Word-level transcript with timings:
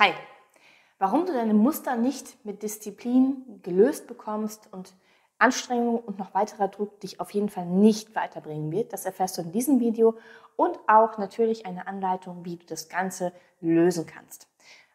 Hi, 0.00 0.14
warum 0.98 1.26
du 1.26 1.34
deine 1.34 1.52
Muster 1.52 1.94
nicht 1.94 2.42
mit 2.46 2.62
Disziplin 2.62 3.60
gelöst 3.62 4.06
bekommst 4.06 4.66
und 4.72 4.94
Anstrengung 5.38 5.98
und 5.98 6.18
noch 6.18 6.32
weiterer 6.32 6.68
Druck 6.68 7.00
dich 7.00 7.20
auf 7.20 7.32
jeden 7.32 7.50
Fall 7.50 7.66
nicht 7.66 8.14
weiterbringen 8.14 8.72
wird, 8.72 8.94
das 8.94 9.04
erfährst 9.04 9.36
du 9.36 9.42
in 9.42 9.52
diesem 9.52 9.78
Video 9.78 10.16
und 10.56 10.78
auch 10.86 11.18
natürlich 11.18 11.66
eine 11.66 11.86
Anleitung, 11.86 12.46
wie 12.46 12.56
du 12.56 12.64
das 12.64 12.88
Ganze 12.88 13.34
lösen 13.60 14.06
kannst. 14.06 14.48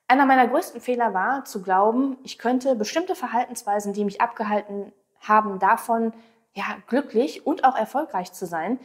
Einer 0.08 0.26
meiner 0.26 0.48
größten 0.48 0.82
Fehler 0.82 1.14
war 1.14 1.46
zu 1.46 1.62
glauben, 1.62 2.18
ich 2.24 2.40
könnte 2.40 2.76
bestimmte 2.76 3.14
Verhaltensweisen, 3.14 3.94
die 3.94 4.06
mich 4.06 4.22
abgehalten 4.22 4.92
haben, 5.20 5.60
davon 5.60 6.14
ja 6.56 6.66
glücklich 6.88 7.46
und 7.46 7.64
auch 7.64 7.76
erfolgreich 7.76 8.34
zu 8.34 8.48
sein, 8.48 8.80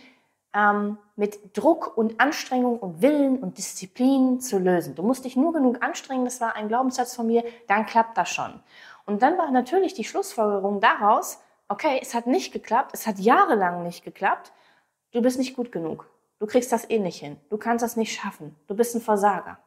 ähm, 0.55 0.99
mit 1.17 1.57
Druck 1.57 1.97
und 1.97 2.21
Anstrengung 2.21 2.79
und 2.79 3.03
Willen 3.03 3.39
und 3.39 3.59
Disziplin 3.59 4.41
zu 4.41 4.59
lösen. 4.59 4.95
Du 4.95 5.03
musst 5.03 5.25
dich 5.25 5.37
nur 5.37 5.53
genug 5.53 5.83
anstrengen, 5.83 6.25
das 6.25 6.41
war 6.41 6.57
ein 6.57 6.69
Glaubenssatz 6.69 7.15
von 7.15 7.27
mir, 7.27 7.45
dann 7.69 7.87
klappt 7.87 8.17
das 8.17 8.31
schon. 8.31 8.61
Und 9.07 9.23
dann 9.23 9.39
war 9.39 9.51
natürlich 9.51 9.95
die 9.95 10.05
Schlussfolgerung 10.05 10.81
daraus, 10.81 11.41
okay, 11.69 11.99
es 12.03 12.15
hat 12.15 12.27
nicht 12.27 12.53
geklappt, 12.53 12.91
es 12.95 13.07
hat 13.07 13.19
jahrelang 13.19 13.83
nicht 13.83 14.05
geklappt, 14.05 14.53
du 15.13 15.23
bist 15.23 15.39
nicht 15.39 15.55
gut 15.55 15.73
genug. 15.73 16.09
Du 16.39 16.47
kriegst 16.47 16.73
das 16.73 16.89
eh 16.89 16.99
nicht 16.99 17.21
hin. 17.21 17.37
Du 17.51 17.59
kannst 17.59 17.83
das 17.83 17.97
nicht 17.97 18.19
schaffen. 18.19 18.57
Du 18.67 18.75
bist 18.75 18.95
ein 18.95 19.03
Versager. 19.03 19.59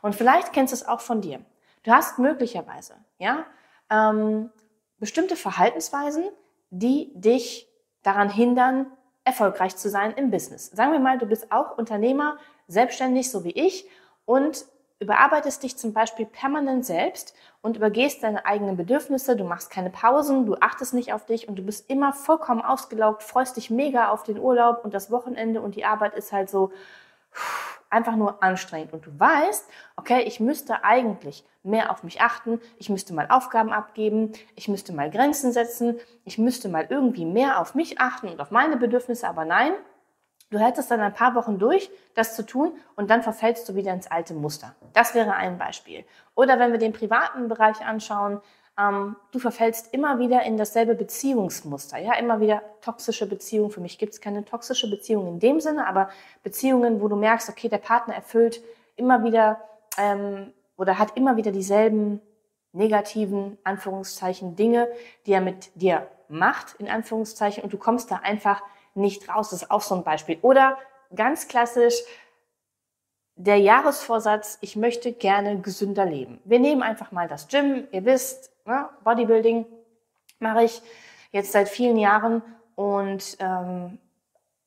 Und 0.00 0.14
vielleicht 0.14 0.52
kennst 0.52 0.72
du 0.72 0.76
es 0.76 0.86
auch 0.86 1.00
von 1.00 1.20
dir. 1.20 1.40
Du 1.82 1.90
hast 1.90 2.18
möglicherweise, 2.18 2.94
ja, 3.18 3.44
ähm, 3.90 4.50
bestimmte 4.98 5.36
Verhaltensweisen, 5.36 6.24
die 6.70 7.10
dich 7.14 7.68
daran 8.02 8.30
hindern, 8.30 8.86
erfolgreich 9.24 9.76
zu 9.76 9.88
sein 9.88 10.12
im 10.12 10.30
Business. 10.30 10.70
Sagen 10.70 10.92
wir 10.92 11.00
mal, 11.00 11.18
du 11.18 11.26
bist 11.26 11.50
auch 11.50 11.76
Unternehmer, 11.78 12.38
selbstständig, 12.68 13.30
so 13.30 13.44
wie 13.44 13.52
ich, 13.52 13.88
und 14.26 14.64
überarbeitest 15.00 15.62
dich 15.62 15.76
zum 15.76 15.92
Beispiel 15.92 16.26
permanent 16.26 16.86
selbst 16.86 17.34
und 17.62 17.76
übergehst 17.76 18.22
deine 18.22 18.46
eigenen 18.46 18.76
Bedürfnisse, 18.76 19.36
du 19.36 19.44
machst 19.44 19.70
keine 19.70 19.90
Pausen, 19.90 20.46
du 20.46 20.56
achtest 20.60 20.94
nicht 20.94 21.12
auf 21.12 21.26
dich 21.26 21.48
und 21.48 21.56
du 21.56 21.62
bist 21.62 21.90
immer 21.90 22.12
vollkommen 22.12 22.62
ausgelaugt, 22.62 23.22
freust 23.22 23.56
dich 23.56 23.70
mega 23.70 24.10
auf 24.10 24.22
den 24.22 24.38
Urlaub 24.38 24.84
und 24.84 24.94
das 24.94 25.10
Wochenende 25.10 25.60
und 25.60 25.74
die 25.74 25.84
Arbeit 25.84 26.14
ist 26.14 26.32
halt 26.32 26.48
so, 26.48 26.72
einfach 27.94 28.16
nur 28.16 28.42
anstrengend. 28.42 28.92
Und 28.92 29.06
du 29.06 29.18
weißt, 29.18 29.68
okay, 29.96 30.22
ich 30.22 30.40
müsste 30.40 30.84
eigentlich 30.84 31.44
mehr 31.62 31.90
auf 31.90 32.02
mich 32.02 32.20
achten, 32.20 32.60
ich 32.76 32.90
müsste 32.90 33.14
mal 33.14 33.28
Aufgaben 33.30 33.72
abgeben, 33.72 34.32
ich 34.56 34.68
müsste 34.68 34.92
mal 34.92 35.10
Grenzen 35.10 35.52
setzen, 35.52 35.98
ich 36.24 36.36
müsste 36.36 36.68
mal 36.68 36.86
irgendwie 36.90 37.24
mehr 37.24 37.60
auf 37.60 37.74
mich 37.74 38.00
achten 38.00 38.28
und 38.28 38.40
auf 38.40 38.50
meine 38.50 38.76
Bedürfnisse, 38.76 39.26
aber 39.26 39.44
nein, 39.44 39.72
du 40.50 40.58
hältst 40.58 40.90
dann 40.90 41.00
ein 41.00 41.14
paar 41.14 41.34
Wochen 41.34 41.58
durch, 41.58 41.90
das 42.14 42.36
zu 42.36 42.44
tun 42.44 42.72
und 42.96 43.08
dann 43.10 43.22
verfällst 43.22 43.68
du 43.68 43.74
wieder 43.74 43.92
ins 43.92 44.10
alte 44.10 44.34
Muster. 44.34 44.74
Das 44.92 45.14
wäre 45.14 45.34
ein 45.34 45.56
Beispiel. 45.56 46.04
Oder 46.34 46.58
wenn 46.58 46.72
wir 46.72 46.78
den 46.78 46.92
privaten 46.92 47.48
Bereich 47.48 47.80
anschauen, 47.84 48.40
ähm, 48.78 49.16
du 49.30 49.38
verfällst 49.38 49.94
immer 49.94 50.18
wieder 50.18 50.42
in 50.42 50.56
dasselbe 50.56 50.94
Beziehungsmuster. 50.94 51.98
Ja, 51.98 52.14
immer 52.14 52.40
wieder 52.40 52.62
toxische 52.80 53.26
Beziehungen. 53.26 53.70
Für 53.70 53.80
mich 53.80 53.98
gibt 53.98 54.14
es 54.14 54.20
keine 54.20 54.44
toxische 54.44 54.90
Beziehung 54.90 55.28
in 55.28 55.38
dem 55.38 55.60
Sinne, 55.60 55.86
aber 55.86 56.08
Beziehungen, 56.42 57.00
wo 57.00 57.08
du 57.08 57.16
merkst, 57.16 57.48
okay, 57.48 57.68
der 57.68 57.78
Partner 57.78 58.14
erfüllt 58.14 58.62
immer 58.96 59.22
wieder 59.24 59.60
ähm, 59.98 60.52
oder 60.76 60.98
hat 60.98 61.16
immer 61.16 61.36
wieder 61.36 61.52
dieselben 61.52 62.20
negativen 62.72 63.56
Anführungszeichen 63.62 64.56
Dinge, 64.56 64.88
die 65.26 65.32
er 65.32 65.40
mit 65.40 65.70
dir 65.76 66.08
macht 66.28 66.74
in 66.78 66.88
Anführungszeichen 66.88 67.62
und 67.62 67.72
du 67.72 67.78
kommst 67.78 68.10
da 68.10 68.16
einfach 68.16 68.62
nicht 68.94 69.28
raus. 69.28 69.50
Das 69.50 69.62
ist 69.62 69.70
auch 69.70 69.82
so 69.82 69.94
ein 69.94 70.02
Beispiel. 70.02 70.38
Oder 70.42 70.78
ganz 71.14 71.46
klassisch 71.46 71.94
der 73.36 73.58
Jahresvorsatz, 73.58 74.58
ich 74.60 74.76
möchte 74.76 75.12
gerne 75.12 75.60
gesünder 75.60 76.06
leben. 76.06 76.40
Wir 76.44 76.60
nehmen 76.60 76.82
einfach 76.82 77.10
mal 77.10 77.26
das 77.26 77.48
Gym. 77.48 77.88
Ihr 77.90 78.04
wisst, 78.04 78.53
ne, 78.64 78.88
Bodybuilding 79.04 79.66
mache 80.38 80.64
ich 80.64 80.82
jetzt 81.32 81.52
seit 81.52 81.68
vielen 81.68 81.96
Jahren 81.96 82.42
und 82.74 83.36
ähm, 83.40 83.98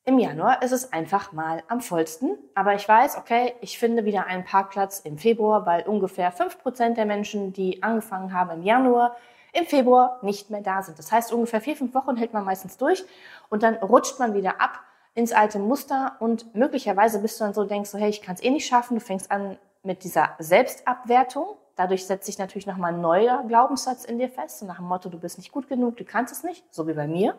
im 0.06 0.20
Januar 0.20 0.62
ist 0.62 0.72
es 0.72 0.94
einfach 0.94 1.34
mal 1.34 1.64
am 1.68 1.82
vollsten. 1.82 2.38
Aber 2.56 2.76
ich 2.76 2.88
weiß, 2.88 3.18
okay, 3.18 3.54
ich 3.60 3.78
finde 3.78 4.06
wieder 4.06 4.26
einen 4.26 4.46
Parkplatz 4.46 5.00
im 5.00 5.18
Februar, 5.18 5.66
weil 5.66 5.84
ungefähr 5.84 6.32
fünf 6.32 6.60
Prozent 6.60 6.98
der 6.98 7.06
Menschen, 7.06 7.52
die 7.52 7.84
angefangen 7.84 8.34
haben 8.34 8.52
im 8.52 8.64
Januar, 8.64 9.18
im 9.52 9.66
Februar 9.66 10.20
nicht 10.22 10.50
mehr 10.50 10.62
da 10.62 10.82
sind. 10.82 10.98
Das 10.98 11.12
heißt, 11.12 11.34
ungefähr 11.34 11.60
vier, 11.60 11.76
fünf 11.76 11.94
Wochen 11.94 12.16
hält 12.16 12.32
man 12.32 12.46
meistens 12.46 12.78
durch 12.78 13.04
und 13.50 13.64
dann 13.64 13.76
rutscht 13.76 14.18
man 14.20 14.34
wieder 14.34 14.62
ab 14.62 14.80
ins 15.14 15.34
alte 15.34 15.60
Muster 15.60 16.16
und 16.20 16.56
möglicherweise 16.56 17.20
bist 17.20 17.40
du 17.40 17.44
dann 17.44 17.54
so, 17.54 17.64
denkst 17.64 17.90
so, 17.90 17.98
hey, 17.98 18.10
ich 18.10 18.22
kann 18.22 18.36
es 18.36 18.44
eh 18.44 18.50
nicht 18.50 18.68
schaffen. 18.68 19.00
Du 19.00 19.02
fängst 19.04 19.32
an 19.32 19.58
mit 19.84 20.04
dieser 20.04 20.36
Selbstabwertung. 20.38 21.58
Dadurch 21.78 22.08
setzt 22.08 22.26
sich 22.26 22.40
natürlich 22.40 22.66
nochmal 22.66 22.94
ein 22.94 23.02
neuer 23.02 23.44
Glaubenssatz 23.48 24.04
in 24.04 24.18
dir 24.18 24.30
fest, 24.30 24.64
nach 24.64 24.78
dem 24.78 24.88
Motto, 24.88 25.10
du 25.10 25.20
bist 25.20 25.38
nicht 25.38 25.52
gut 25.52 25.70
genug, 25.70 25.96
du 25.96 26.04
kannst 26.04 26.34
es 26.34 26.44
nicht, 26.44 26.66
so 26.72 26.88
wie 26.88 26.94
bei 26.94 27.08
mir. 27.08 27.38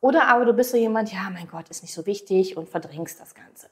Oder 0.00 0.26
aber 0.26 0.44
du 0.44 0.52
bist 0.52 0.72
so 0.72 0.76
jemand, 0.76 1.12
ja, 1.12 1.30
mein 1.32 1.48
Gott, 1.48 1.68
ist 1.68 1.82
nicht 1.82 1.94
so 1.94 2.04
wichtig 2.06 2.56
und 2.56 2.68
verdrängst 2.68 3.20
das 3.20 3.34
Ganze. 3.34 3.68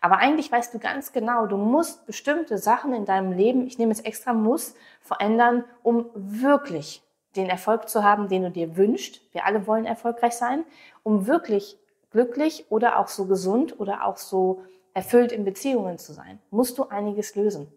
Aber 0.00 0.18
eigentlich 0.18 0.50
weißt 0.50 0.74
du 0.74 0.80
ganz 0.80 1.12
genau, 1.12 1.46
du 1.46 1.56
musst 1.56 2.04
bestimmte 2.04 2.58
Sachen 2.58 2.92
in 2.92 3.04
deinem 3.04 3.30
Leben, 3.32 3.64
ich 3.68 3.78
nehme 3.78 3.92
jetzt 3.92 4.04
extra 4.04 4.32
muss, 4.32 4.74
verändern, 5.00 5.64
um 5.84 6.10
wirklich 6.14 7.00
den 7.36 7.48
Erfolg 7.48 7.88
zu 7.88 8.02
haben, 8.02 8.28
den 8.28 8.42
du 8.42 8.50
dir 8.50 8.76
wünschst. 8.76 9.20
Wir 9.32 9.46
alle 9.46 9.68
wollen 9.68 9.86
erfolgreich 9.86 10.34
sein, 10.34 10.64
um 11.04 11.28
wirklich 11.28 11.78
glücklich 12.10 12.66
oder 12.70 12.98
auch 12.98 13.06
so 13.06 13.26
gesund 13.26 13.78
oder 13.78 14.04
auch 14.04 14.16
so 14.16 14.64
erfüllt 14.94 15.30
in 15.30 15.44
Beziehungen 15.44 15.98
zu 15.98 16.12
sein, 16.12 16.40
musst 16.50 16.76
du 16.76 16.88
einiges 16.88 17.36
lösen. 17.36 17.72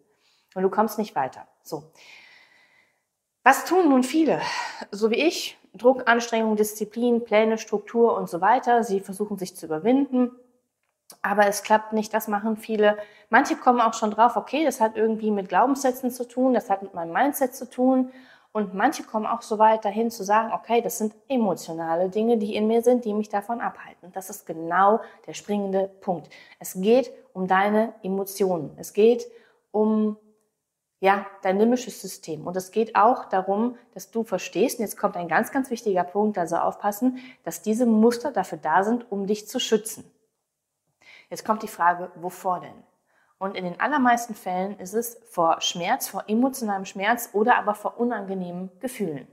Und 0.55 0.63
du 0.63 0.69
kommst 0.69 0.97
nicht 0.97 1.15
weiter. 1.15 1.47
So. 1.61 1.83
Was 3.43 3.65
tun 3.65 3.89
nun 3.89 4.03
viele? 4.03 4.41
So 4.89 5.11
wie 5.11 5.15
ich. 5.15 5.59
Druck, 5.75 6.07
Anstrengung, 6.07 6.55
Disziplin, 6.55 7.23
Pläne, 7.23 7.59
Struktur 7.59 8.17
und 8.17 8.29
so 8.29 8.41
weiter. 8.41 8.83
Sie 8.83 9.01
versuchen 9.01 9.37
sich 9.37 9.55
zu 9.55 9.67
überwinden. 9.67 10.31
Aber 11.21 11.45
es 11.45 11.61
klappt 11.61 11.93
nicht, 11.93 12.13
das 12.13 12.27
machen 12.27 12.57
viele. 12.57 12.97
Manche 13.29 13.55
kommen 13.55 13.81
auch 13.81 13.93
schon 13.93 14.11
drauf, 14.11 14.37
okay, 14.37 14.63
das 14.63 14.81
hat 14.81 14.95
irgendwie 14.95 15.29
mit 15.29 15.49
Glaubenssätzen 15.49 16.09
zu 16.09 16.27
tun, 16.27 16.53
das 16.53 16.69
hat 16.69 16.81
mit 16.81 16.95
meinem 16.95 17.13
Mindset 17.13 17.55
zu 17.55 17.69
tun. 17.69 18.11
Und 18.51 18.73
manche 18.73 19.03
kommen 19.03 19.25
auch 19.25 19.41
so 19.41 19.59
weit 19.59 19.83
dahin 19.83 20.09
zu 20.09 20.23
sagen, 20.23 20.51
okay, 20.53 20.81
das 20.81 20.97
sind 20.97 21.13
emotionale 21.27 22.09
Dinge, 22.09 22.37
die 22.37 22.55
in 22.55 22.67
mir 22.67 22.81
sind, 22.81 23.03
die 23.03 23.13
mich 23.13 23.27
davon 23.29 23.59
abhalten. 23.59 24.11
Das 24.13 24.29
ist 24.29 24.45
genau 24.45 25.01
der 25.27 25.33
springende 25.33 25.91
Punkt. 26.01 26.29
Es 26.57 26.73
geht 26.73 27.11
um 27.33 27.47
deine 27.47 27.93
Emotionen. 28.01 28.71
Es 28.77 28.93
geht 28.93 29.27
um 29.71 30.17
ja, 30.99 31.25
dein 31.41 31.59
limbisches 31.59 32.01
System. 32.01 32.47
Und 32.47 32.55
es 32.55 32.71
geht 32.71 32.95
auch 32.95 33.25
darum, 33.25 33.77
dass 33.93 34.11
du 34.11 34.23
verstehst, 34.23 34.79
und 34.79 34.85
jetzt 34.85 34.97
kommt 34.97 35.17
ein 35.17 35.27
ganz, 35.27 35.51
ganz 35.51 35.69
wichtiger 35.69 36.03
Punkt, 36.03 36.37
also 36.37 36.57
aufpassen, 36.57 37.19
dass 37.43 37.61
diese 37.61 37.85
Muster 37.85 38.31
dafür 38.31 38.57
da 38.57 38.83
sind, 38.83 39.11
um 39.11 39.27
dich 39.27 39.47
zu 39.47 39.59
schützen. 39.59 40.09
Jetzt 41.29 41.45
kommt 41.45 41.63
die 41.63 41.67
Frage, 41.67 42.11
wovor 42.15 42.59
denn? 42.59 42.83
Und 43.37 43.55
in 43.57 43.65
den 43.65 43.79
allermeisten 43.79 44.33
Fällen 44.33 44.79
ist 44.79 44.93
es 44.93 45.19
vor 45.29 45.59
Schmerz, 45.59 46.07
vor 46.07 46.23
emotionalem 46.27 46.85
Schmerz 46.85 47.29
oder 47.33 47.57
aber 47.57 47.75
vor 47.75 47.99
unangenehmen 47.99 48.71
Gefühlen. 48.79 49.27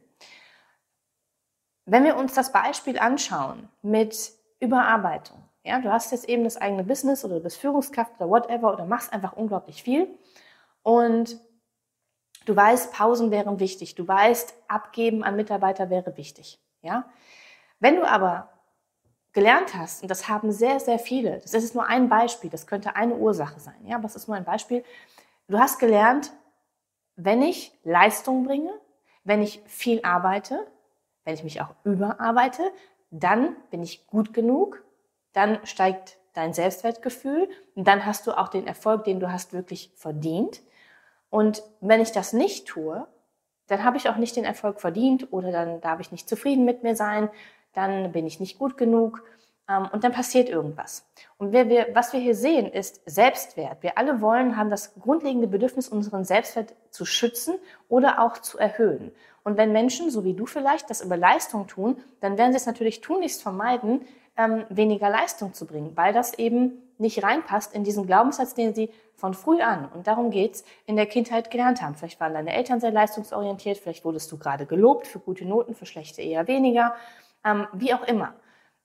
Wenn 1.84 2.05
wir 2.05 2.17
uns 2.17 2.34
das 2.34 2.53
Beispiel 2.53 2.99
anschauen 2.99 3.69
mit 3.83 4.33
Überarbeitung, 4.61 5.43
ja, 5.65 5.81
du 5.81 5.93
hast 5.93 6.11
jetzt 6.11 6.29
eben 6.29 6.43
das 6.43 6.56
eigene 6.56 6.83
Business 6.83 7.25
oder 7.25 7.37
du 7.37 7.43
bist 7.43 7.59
Führungskraft 7.59 8.12
oder 8.19 8.29
whatever 8.29 8.73
oder 8.73 8.84
machst 8.84 9.12
einfach 9.12 9.34
unglaublich 9.34 9.83
viel 9.83 10.09
und 10.83 11.39
du 12.45 12.57
weißt, 12.57 12.93
Pausen 12.93 13.31
wären 13.31 13.61
wichtig, 13.61 13.95
du 13.95 14.07
weißt, 14.07 14.55
abgeben 14.69 15.25
an 15.25 15.37
Mitarbeiter 15.37 15.91
wäre 15.91 16.17
wichtig, 16.17 16.61
ja. 16.83 17.05
Wenn 17.81 17.97
du 17.97 18.09
aber 18.09 18.49
gelernt 19.33 19.75
hast, 19.75 20.03
und 20.03 20.11
das 20.11 20.29
haben 20.29 20.53
sehr, 20.53 20.79
sehr 20.79 20.99
viele, 20.99 21.41
das 21.41 21.55
ist 21.55 21.75
nur 21.75 21.87
ein 21.87 22.09
Beispiel, 22.09 22.51
das 22.51 22.67
könnte 22.67 22.97
eine 22.97 23.15
Ursache 23.15 23.61
sein, 23.61 23.85
ja, 23.85 23.97
aber 23.97 24.07
es 24.07 24.17
ist 24.17 24.29
nur 24.29 24.37
ein 24.37 24.45
Beispiel. 24.45 24.85
Du 25.49 25.59
hast 25.59 25.79
gelernt, 25.79 26.33
wenn 27.17 27.43
ich 27.43 27.73
Leistung 27.83 28.45
bringe, 28.45 28.73
wenn 29.25 29.43
ich 29.43 29.62
viel 29.67 30.00
arbeite, 30.03 30.67
wenn 31.25 31.35
ich 31.35 31.45
mich 31.45 31.61
auch 31.61 31.75
überarbeite, 31.85 32.62
dann 33.11 33.56
bin 33.71 33.83
ich 33.83 34.06
gut 34.06 34.33
genug, 34.33 34.83
dann 35.33 35.65
steigt 35.65 36.19
dein 36.33 36.55
Selbstwertgefühl 36.55 37.49
und 37.75 37.87
dann 37.87 38.06
hast 38.06 38.27
du 38.27 38.33
auch 38.33 38.49
den 38.49 38.67
Erfolg, 38.67 39.05
den 39.05 39.21
du 39.21 39.31
hast, 39.31 39.53
wirklich 39.53 39.93
verdient. 39.97 40.62
Und 41.32 41.62
wenn 41.81 42.02
ich 42.02 42.12
das 42.12 42.34
nicht 42.34 42.69
tue, 42.69 43.06
dann 43.67 43.84
habe 43.84 43.96
ich 43.96 44.11
auch 44.11 44.17
nicht 44.17 44.37
den 44.37 44.44
Erfolg 44.44 44.82
verdient 44.82 45.32
oder 45.32 45.50
dann 45.50 45.81
darf 45.81 45.99
ich 45.99 46.12
nicht 46.12 46.29
zufrieden 46.29 46.67
mit 46.67 46.82
mir 46.82 46.94
sein, 46.94 47.31
dann 47.73 48.12
bin 48.12 48.26
ich 48.26 48.38
nicht 48.38 48.58
gut 48.58 48.76
genug 48.76 49.25
ähm, 49.67 49.88
und 49.93 50.05
dann 50.05 50.12
passiert 50.12 50.50
irgendwas. 50.50 51.06
Und 51.38 51.52
wir, 51.52 51.70
wir, 51.70 51.87
was 51.94 52.12
wir 52.12 52.20
hier 52.20 52.34
sehen, 52.34 52.70
ist 52.70 53.00
Selbstwert. 53.06 53.82
Wir 53.82 53.96
alle 53.96 54.20
wollen, 54.20 54.58
haben 54.58 54.69
das 54.69 54.93
grundlegende 55.00 55.46
Bedürfnis, 55.49 55.88
unseren 55.88 56.26
Selbstwert 56.26 56.75
zu 56.90 57.06
schützen 57.06 57.55
oder 57.88 58.20
auch 58.20 58.37
zu 58.37 58.58
erhöhen. 58.58 59.11
Und 59.43 59.56
wenn 59.56 59.73
Menschen, 59.73 60.11
so 60.11 60.25
wie 60.25 60.35
du 60.35 60.44
vielleicht, 60.44 60.90
das 60.90 61.00
über 61.00 61.17
Leistung 61.17 61.67
tun, 61.67 61.96
dann 62.20 62.37
werden 62.37 62.52
sie 62.52 62.58
es 62.58 62.67
natürlich 62.67 63.00
tunlichst 63.00 63.43
vermeiden, 63.43 64.02
ähm, 64.37 64.67
weniger 64.69 65.08
Leistung 65.08 65.55
zu 65.55 65.64
bringen, 65.64 65.96
weil 65.96 66.12
das 66.12 66.35
eben 66.35 66.73
nicht 66.99 67.23
reinpasst 67.23 67.75
in 67.75 67.85
diesen 67.85 68.06
Glaubenssatz, 68.06 68.52
den 68.52 68.75
sie 68.75 68.90
von 69.23 69.35
früh 69.35 69.61
an, 69.61 69.89
und 69.95 70.09
darum 70.09 70.33
geht's, 70.33 70.65
in 70.85 70.97
der 70.97 71.07
Kindheit 71.07 71.53
gelernt 71.53 71.81
haben. 71.81 71.95
Vielleicht 71.95 72.19
waren 72.19 72.35
deine 72.35 72.53
Eltern 72.53 72.81
sehr 72.81 72.91
leistungsorientiert, 72.91 73.79
vielleicht 73.79 74.05
wurdest 74.05 74.33
du 74.33 74.37
gerade 74.37 74.67
gelobt 74.67 75.07
für 75.07 75.21
gute 75.21 75.45
Noten, 75.45 75.77
für 75.77 75.87
schlechte 75.87 76.23
eher 76.23 76.49
weniger, 76.49 76.97
ähm, 77.45 77.69
wie 77.73 77.95
auch 77.95 78.03
immer. 78.03 78.35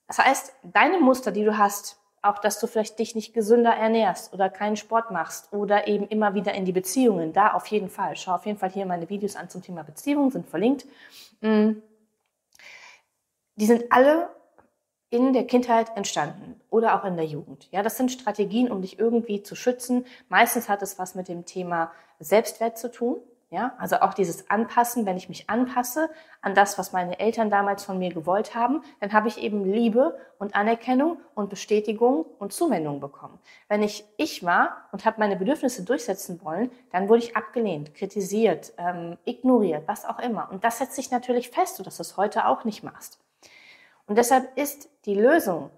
Das 0.05 0.19
heißt, 0.19 0.53
deine 0.61 0.99
Muster, 0.99 1.31
die 1.31 1.43
du 1.43 1.57
hast, 1.57 1.99
auch 2.21 2.37
dass 2.37 2.59
du 2.59 2.67
vielleicht 2.67 2.99
dich 2.99 3.15
nicht 3.15 3.33
gesünder 3.33 3.71
ernährst 3.71 4.31
oder 4.31 4.51
keinen 4.51 4.75
Sport 4.75 5.09
machst 5.09 5.51
oder 5.51 5.87
eben 5.87 6.07
immer 6.07 6.35
wieder 6.35 6.53
in 6.53 6.65
die 6.65 6.71
Beziehungen, 6.71 7.33
da 7.33 7.53
auf 7.53 7.65
jeden 7.65 7.89
Fall. 7.89 8.15
Schau 8.15 8.35
auf 8.35 8.45
jeden 8.45 8.59
Fall 8.59 8.69
hier 8.69 8.85
meine 8.85 9.09
Videos 9.09 9.35
an 9.35 9.49
zum 9.49 9.63
Thema 9.63 9.81
Beziehungen, 9.81 10.29
sind 10.29 10.47
verlinkt. 10.47 10.85
Mm. 11.41 11.81
Die 13.55 13.65
sind 13.65 13.91
alle 13.91 14.29
in 15.09 15.33
der 15.33 15.47
Kindheit 15.47 15.95
entstanden 15.95 16.59
oder 16.69 16.95
auch 16.95 17.05
in 17.05 17.15
der 17.15 17.25
Jugend. 17.25 17.69
Ja, 17.71 17.81
das 17.81 17.97
sind 17.97 18.11
Strategien, 18.11 18.71
um 18.71 18.81
dich 18.81 18.99
irgendwie 18.99 19.41
zu 19.41 19.55
schützen. 19.55 20.05
Meistens 20.27 20.67
hat 20.67 20.81
es 20.81 20.99
was 20.99 21.15
mit 21.15 21.27
dem 21.27 21.45
Thema 21.45 21.91
Selbstwert 22.19 22.77
zu 22.77 22.91
tun. 22.91 23.17
Ja, 23.49 23.75
also 23.77 24.01
auch 24.01 24.13
dieses 24.13 24.49
Anpassen, 24.49 25.05
wenn 25.05 25.15
ich 25.15 25.29
mich 25.29 25.49
anpasse 25.49 26.09
an 26.41 26.53
das, 26.53 26.77
was 26.77 26.91
meine 26.91 27.17
Eltern 27.17 27.49
damals 27.49 27.85
von 27.85 27.97
mir 27.97 28.13
gewollt 28.13 28.55
haben, 28.55 28.83
dann 28.99 29.13
habe 29.13 29.29
ich 29.29 29.37
eben 29.37 29.63
Liebe 29.63 30.19
und 30.37 30.53
Anerkennung 30.53 31.21
und 31.33 31.49
Bestätigung 31.49 32.25
und 32.39 32.51
Zuwendung 32.51 32.99
bekommen. 32.99 33.39
Wenn 33.69 33.83
ich 33.83 34.03
ich 34.17 34.43
war 34.43 34.89
und 34.91 35.05
habe 35.05 35.21
meine 35.21 35.37
Bedürfnisse 35.37 35.85
durchsetzen 35.85 36.41
wollen, 36.43 36.69
dann 36.91 37.07
wurde 37.07 37.19
ich 37.19 37.37
abgelehnt, 37.37 37.95
kritisiert, 37.95 38.73
ähm, 38.77 39.17
ignoriert, 39.23 39.87
was 39.87 40.03
auch 40.03 40.19
immer. 40.19 40.51
Und 40.51 40.65
das 40.65 40.79
setzt 40.79 40.95
sich 40.95 41.09
natürlich 41.09 41.49
fest, 41.49 41.79
dass 41.79 41.95
du 41.95 42.01
das 42.01 42.17
heute 42.17 42.47
auch 42.47 42.65
nicht 42.65 42.83
machst. 42.83 43.17
Und 44.07 44.17
deshalb 44.17 44.57
ist 44.57 44.89
die 45.05 45.15
Lösung 45.15 45.69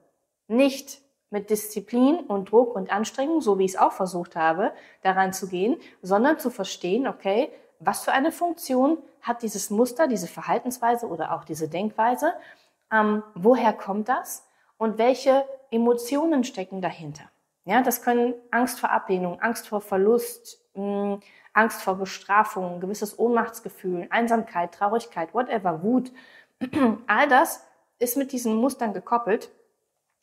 nicht 0.48 1.02
mit 1.32 1.50
Disziplin 1.50 2.22
und 2.22 2.52
Druck 2.52 2.76
und 2.76 2.92
Anstrengung, 2.92 3.42
so 3.42 3.60
wie 3.60 3.66
ich 3.66 3.74
es 3.74 3.78
auch 3.78 3.92
versucht 3.92 4.36
habe, 4.36 4.72
daran 5.02 5.34
zu 5.34 5.48
gehen, 5.48 5.78
sondern 6.02 6.40
zu 6.40 6.50
verstehen, 6.50 7.08
okay, 7.08 7.52
was 7.80 8.04
für 8.04 8.12
eine 8.12 8.32
Funktion 8.32 8.98
hat 9.22 9.42
dieses 9.42 9.70
Muster, 9.70 10.08
diese 10.08 10.28
Verhaltensweise 10.28 11.08
oder 11.08 11.34
auch 11.34 11.44
diese 11.44 11.68
Denkweise, 11.68 12.34
ähm, 12.92 13.24
woher 13.36 13.74
kommt 13.74 14.10
das 14.10 14.48
und 14.78 14.98
welche 14.98 15.46
Emotionen 15.72 16.44
stecken 16.44 16.82
dahinter. 16.82 17.24
Ja, 17.66 17.82
das 17.82 18.02
können 18.02 18.34
Angst 18.52 18.80
vor 18.80 18.90
Ablehnung, 18.90 19.40
Angst 19.42 19.68
vor 19.68 19.82
Verlust, 19.82 20.64
mh, 20.74 20.84
hm, 21.14 21.20
Angst 21.54 21.82
vor 21.82 21.96
Bestrafung, 21.96 22.80
gewisses 22.80 23.18
Ohnmachtsgefühl, 23.20 24.08
Einsamkeit, 24.10 24.74
Traurigkeit, 24.74 25.34
whatever, 25.34 25.84
Wut. 25.84 26.12
All 27.08 27.28
das 27.28 27.66
ist 28.00 28.18
mit 28.18 28.32
diesen 28.32 28.56
Mustern 28.56 28.94
gekoppelt 28.94 29.50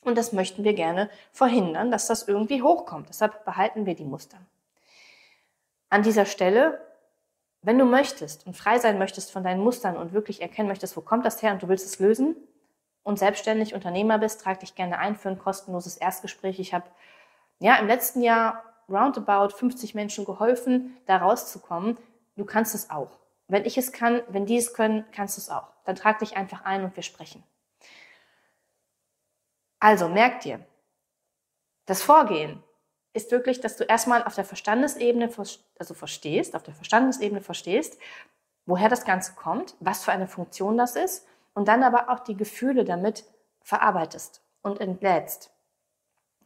und 0.04 0.16
das 0.16 0.32
möchten 0.32 0.64
wir 0.64 0.74
gerne 0.74 1.10
verhindern, 1.32 1.90
dass 1.90 2.06
das 2.06 2.26
irgendwie 2.26 2.62
hochkommt. 2.62 3.08
Deshalb 3.08 3.44
behalten 3.44 3.86
wir 3.86 3.94
die 3.94 4.04
Muster. 4.04 4.38
An 5.88 6.02
dieser 6.02 6.26
Stelle, 6.26 6.80
wenn 7.62 7.78
du 7.78 7.84
möchtest 7.84 8.46
und 8.46 8.56
frei 8.56 8.78
sein 8.78 8.98
möchtest 8.98 9.30
von 9.30 9.44
deinen 9.44 9.62
Mustern 9.62 9.96
und 9.96 10.12
wirklich 10.12 10.42
erkennen 10.42 10.68
möchtest, 10.68 10.96
wo 10.96 11.00
kommt 11.00 11.26
das 11.26 11.42
her 11.42 11.52
und 11.52 11.62
du 11.62 11.68
willst 11.68 11.86
es 11.86 11.98
lösen 11.98 12.36
und 13.02 13.18
selbstständig 13.18 13.74
Unternehmer 13.74 14.18
bist, 14.18 14.40
trag 14.40 14.60
dich 14.60 14.74
gerne 14.74 14.98
ein 14.98 15.16
für 15.16 15.28
ein 15.28 15.38
kostenloses 15.38 15.96
Erstgespräch. 15.96 16.58
Ich 16.58 16.74
habe 16.74 16.86
ja 17.58 17.76
im 17.76 17.86
letzten 17.86 18.22
Jahr 18.22 18.62
roundabout 18.88 19.56
50 19.56 19.94
Menschen 19.94 20.24
geholfen, 20.24 20.96
da 21.06 21.18
rauszukommen. 21.18 21.96
Du 22.36 22.44
kannst 22.44 22.74
es 22.74 22.90
auch. 22.90 23.10
Wenn 23.48 23.64
ich 23.64 23.78
es 23.78 23.92
kann, 23.92 24.22
wenn 24.28 24.46
die 24.46 24.56
es 24.56 24.74
können, 24.74 25.04
kannst 25.12 25.36
du 25.36 25.40
es 25.40 25.50
auch. 25.50 25.68
Dann 25.84 25.96
trag 25.96 26.18
dich 26.18 26.36
einfach 26.36 26.64
ein 26.64 26.84
und 26.84 26.94
wir 26.96 27.02
sprechen. 27.02 27.42
Also 29.86 30.08
merk 30.08 30.40
dir, 30.40 30.58
das 31.84 32.02
Vorgehen 32.02 32.60
ist 33.12 33.30
wirklich, 33.30 33.60
dass 33.60 33.76
du 33.76 33.84
erstmal 33.84 34.24
auf 34.24 34.34
der 34.34 34.44
Verstandesebene, 34.44 35.30
also 35.78 35.94
verstehst, 35.94 36.56
auf 36.56 36.64
der 36.64 36.74
Verstandesebene 36.74 37.40
verstehst, 37.40 37.96
woher 38.64 38.88
das 38.88 39.04
Ganze 39.04 39.34
kommt, 39.36 39.76
was 39.78 40.04
für 40.04 40.10
eine 40.10 40.26
Funktion 40.26 40.76
das 40.76 40.96
ist 40.96 41.24
und 41.54 41.68
dann 41.68 41.84
aber 41.84 42.10
auch 42.10 42.18
die 42.18 42.36
Gefühle 42.36 42.84
damit 42.84 43.26
verarbeitest 43.62 44.42
und 44.60 44.80
entlädst. 44.80 45.52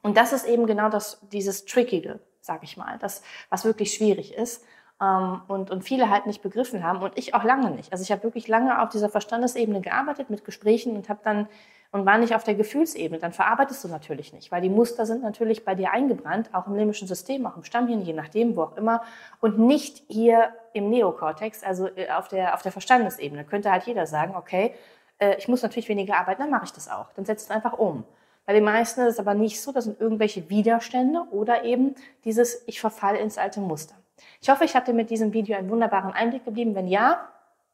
Und 0.02 0.18
das 0.18 0.34
ist 0.34 0.44
eben 0.44 0.66
genau 0.66 0.90
das, 0.90 1.26
dieses 1.32 1.64
Trickige, 1.64 2.20
sag 2.42 2.62
ich 2.62 2.76
mal, 2.76 2.98
das, 2.98 3.22
was 3.48 3.64
wirklich 3.64 3.94
schwierig 3.94 4.34
ist 4.34 4.62
ähm, 5.00 5.40
und, 5.48 5.70
und 5.70 5.82
viele 5.82 6.10
halt 6.10 6.26
nicht 6.26 6.42
begriffen 6.42 6.84
haben 6.84 7.00
und 7.00 7.16
ich 7.16 7.32
auch 7.34 7.44
lange 7.44 7.70
nicht. 7.70 7.90
Also 7.90 8.02
ich 8.02 8.12
habe 8.12 8.22
wirklich 8.22 8.48
lange 8.48 8.82
auf 8.82 8.90
dieser 8.90 9.08
Verstandesebene 9.08 9.80
gearbeitet 9.80 10.28
mit 10.28 10.44
Gesprächen 10.44 10.94
und 10.94 11.08
habe 11.08 11.20
dann 11.24 11.48
und 11.92 12.06
war 12.06 12.18
nicht 12.18 12.34
auf 12.34 12.44
der 12.44 12.54
Gefühlsebene, 12.54 13.20
dann 13.20 13.32
verarbeitest 13.32 13.82
du 13.82 13.88
natürlich 13.88 14.32
nicht, 14.32 14.52
weil 14.52 14.62
die 14.62 14.68
Muster 14.68 15.06
sind 15.06 15.22
natürlich 15.22 15.64
bei 15.64 15.74
dir 15.74 15.90
eingebrannt, 15.90 16.50
auch 16.54 16.66
im 16.66 16.76
limbischen 16.76 17.08
System, 17.08 17.46
auch 17.46 17.56
im 17.56 17.64
Stammhirn, 17.64 18.02
je 18.02 18.12
nachdem, 18.12 18.56
wo 18.56 18.62
auch 18.62 18.76
immer, 18.76 19.02
und 19.40 19.58
nicht 19.58 20.02
hier 20.08 20.50
im 20.72 20.88
Neokortex, 20.88 21.64
also 21.64 21.88
äh, 21.88 22.10
auf 22.10 22.28
der, 22.28 22.54
auf 22.54 22.62
der 22.62 22.72
Verstandesebene. 22.72 23.44
Könnte 23.44 23.72
halt 23.72 23.84
jeder 23.84 24.06
sagen, 24.06 24.34
okay, 24.36 24.72
äh, 25.18 25.36
ich 25.36 25.48
muss 25.48 25.62
natürlich 25.62 25.88
weniger 25.88 26.16
arbeiten, 26.16 26.42
dann 26.42 26.50
mache 26.50 26.66
ich 26.66 26.72
das 26.72 26.88
auch. 26.88 27.12
Dann 27.14 27.24
setzt 27.24 27.46
es 27.46 27.50
einfach 27.50 27.72
um. 27.72 28.04
Bei 28.46 28.52
den 28.52 28.64
meisten 28.64 29.00
ist 29.02 29.14
es 29.14 29.18
aber 29.20 29.34
nicht 29.34 29.60
so, 29.60 29.72
das 29.72 29.84
sind 29.84 30.00
irgendwelche 30.00 30.48
Widerstände 30.48 31.22
oder 31.30 31.64
eben 31.64 31.94
dieses, 32.24 32.62
ich 32.66 32.80
verfalle 32.80 33.18
ins 33.18 33.38
alte 33.38 33.60
Muster. 33.60 33.94
Ich 34.40 34.50
hoffe, 34.50 34.64
ich 34.64 34.74
habe 34.74 34.86
dir 34.86 34.92
mit 34.92 35.10
diesem 35.10 35.32
Video 35.32 35.56
einen 35.56 35.70
wunderbaren 35.70 36.12
Einblick 36.12 36.44
gegeben. 36.44 36.74
Wenn 36.74 36.88
ja, 36.88 37.28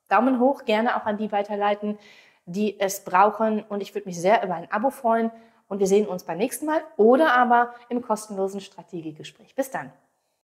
Daumen 0.09 0.41
hoch, 0.41 0.65
gerne 0.65 0.97
auch 0.97 1.07
an 1.07 1.17
die 1.17 1.33
weiterleiten, 1.33 1.99
die 2.47 2.81
es 2.81 3.05
brauchen. 3.05 3.63
Und 3.63 3.83
ich 3.83 3.95
würde 3.95 4.09
mich 4.09 4.19
sehr 4.19 4.43
über 4.43 4.55
ein 4.55 4.71
Abo 4.71 4.91
freuen. 4.91 5.31
Und 5.69 5.81
wir 5.81 5.87
sehen 5.87 6.07
uns 6.07 6.25
beim 6.25 6.39
nächsten 6.39 6.65
Mal 6.67 6.81
oder 6.97 7.35
aber 7.35 7.75
im 7.89 8.01
kostenlosen 8.01 8.61
Strategiegespräch. 8.61 9.55
Bis 9.55 9.71
dann. 9.71 9.93